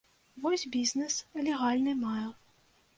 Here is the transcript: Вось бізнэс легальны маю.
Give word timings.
Вось 0.45 0.63
бізнэс 0.75 1.19
легальны 1.47 1.97
маю. 2.05 2.29